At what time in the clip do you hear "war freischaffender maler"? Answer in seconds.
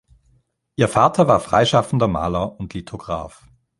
1.27-2.59